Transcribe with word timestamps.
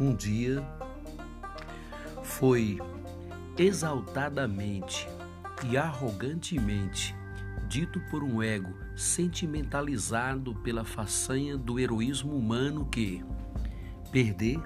um 0.00 0.14
dia 0.14 0.64
foi 2.22 2.78
exaltadamente 3.56 5.08
e 5.68 5.76
arrogantemente 5.76 7.16
dito 7.68 8.00
por 8.10 8.22
um 8.22 8.42
ego 8.42 8.72
sentimentalizado 8.96 10.54
pela 10.56 10.84
façanha 10.84 11.56
do 11.56 11.78
heroísmo 11.78 12.36
humano 12.36 12.86
que 12.86 13.24
perder 14.10 14.58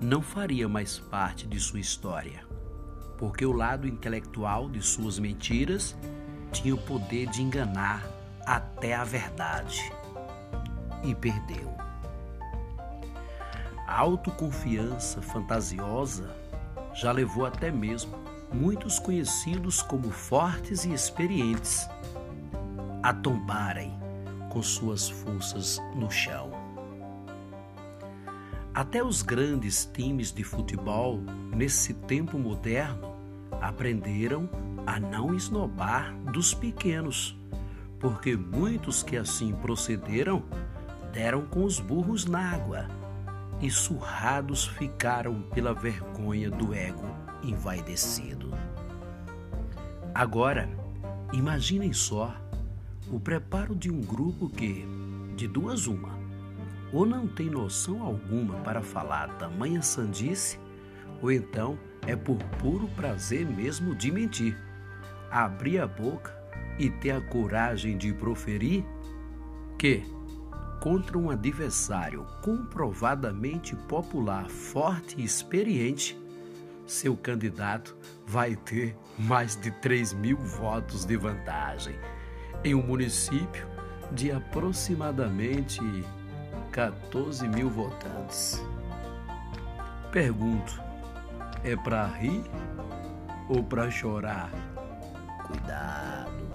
não 0.00 0.20
faria 0.20 0.68
mais 0.68 0.98
parte 0.98 1.46
de 1.46 1.58
sua 1.58 1.80
história, 1.80 2.44
porque 3.16 3.46
o 3.46 3.52
lado 3.52 3.86
intelectual 3.86 4.68
de 4.68 4.82
suas 4.82 5.18
mentiras 5.18 5.96
tinha 6.52 6.74
o 6.74 6.78
poder 6.78 7.28
de 7.30 7.42
enganar 7.42 8.04
até 8.44 8.94
a 8.94 9.04
verdade 9.04 9.80
e 11.02 11.14
perdeu. 11.14 11.74
A 13.86 13.98
autoconfiança 13.98 15.20
fantasiosa 15.20 16.34
já 16.94 17.12
levou 17.12 17.44
até 17.44 17.70
mesmo 17.70 18.16
muitos 18.52 18.98
conhecidos 18.98 19.82
como 19.82 20.10
fortes 20.10 20.84
e 20.84 20.92
experientes 20.92 21.86
a 23.02 23.12
tombarem 23.12 23.92
com 24.48 24.62
suas 24.62 25.08
forças 25.08 25.78
no 25.94 26.10
chão. 26.10 26.50
Até 28.72 29.04
os 29.04 29.20
grandes 29.20 29.84
times 29.92 30.32
de 30.32 30.42
futebol, 30.42 31.20
nesse 31.54 31.92
tempo 31.92 32.38
moderno, 32.38 33.14
aprenderam 33.60 34.48
a 34.86 34.98
não 34.98 35.34
esnobar 35.34 36.14
dos 36.32 36.54
pequenos, 36.54 37.38
porque 38.00 38.36
muitos 38.36 39.02
que 39.02 39.16
assim 39.16 39.52
procederam 39.52 40.42
deram 41.12 41.42
com 41.42 41.64
os 41.64 41.78
burros 41.78 42.24
na 42.24 42.50
água 42.50 43.03
e 43.64 43.70
surrados 43.70 44.66
ficaram 44.66 45.40
pela 45.54 45.72
vergonha 45.72 46.50
do 46.50 46.74
ego 46.74 47.08
envaidecido. 47.42 48.50
Agora, 50.14 50.68
imaginem 51.32 51.90
só 51.90 52.36
o 53.10 53.18
preparo 53.18 53.74
de 53.74 53.90
um 53.90 54.02
grupo 54.02 54.50
que, 54.50 54.86
de 55.34 55.48
duas 55.48 55.86
uma, 55.86 56.10
ou 56.92 57.06
não 57.06 57.26
tem 57.26 57.48
noção 57.48 58.02
alguma 58.02 58.56
para 58.56 58.82
falar 58.82 59.28
tamanha 59.38 59.80
sandice, 59.80 60.60
ou 61.22 61.32
então 61.32 61.78
é 62.06 62.14
por 62.14 62.36
puro 62.58 62.86
prazer 62.88 63.46
mesmo 63.46 63.94
de 63.94 64.12
mentir, 64.12 64.58
abrir 65.30 65.78
a 65.78 65.86
boca 65.86 66.36
e 66.78 66.90
ter 66.90 67.12
a 67.12 67.20
coragem 67.22 67.96
de 67.96 68.12
proferir 68.12 68.84
que 69.78 70.02
contra 70.84 71.16
um 71.16 71.30
adversário 71.30 72.26
comprovadamente 72.42 73.74
popular, 73.74 74.50
forte 74.50 75.18
e 75.18 75.24
experiente, 75.24 76.14
seu 76.86 77.16
candidato 77.16 77.96
vai 78.26 78.54
ter 78.54 78.94
mais 79.18 79.56
de 79.56 79.70
3 79.70 80.12
mil 80.12 80.36
votos 80.36 81.06
de 81.06 81.16
vantagem 81.16 81.98
em 82.62 82.74
um 82.74 82.82
município 82.82 83.66
de 84.12 84.30
aproximadamente 84.30 85.80
14 86.70 87.48
mil 87.48 87.70
votantes. 87.70 88.62
Pergunto: 90.12 90.78
é 91.64 91.74
para 91.74 92.06
rir 92.08 92.44
ou 93.48 93.64
para 93.64 93.90
chorar? 93.90 94.50
Cuidado! 95.46 96.53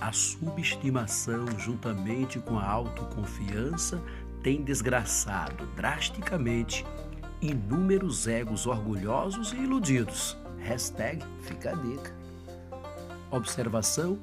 A 0.00 0.12
subestimação, 0.12 1.46
juntamente 1.58 2.38
com 2.38 2.58
a 2.58 2.64
autoconfiança, 2.64 4.00
tem 4.42 4.62
desgraçado 4.62 5.66
drasticamente 5.74 6.86
inúmeros 7.40 8.28
egos 8.28 8.66
orgulhosos 8.66 9.52
e 9.52 9.56
iludidos. 9.56 10.36
Hashtag 10.58 11.24
fica 11.42 11.70
a 11.70 11.74
dica. 11.74 12.14
Observação: 13.30 14.20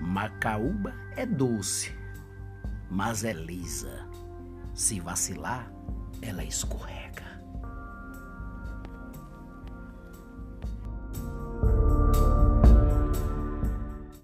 Macaúba 0.00 0.94
é 1.16 1.24
doce, 1.24 1.94
mas 2.90 3.24
é 3.24 3.32
lisa. 3.32 4.06
Se 4.74 5.00
vacilar, 5.00 5.72
ela 6.20 6.44
escorrega. 6.44 7.35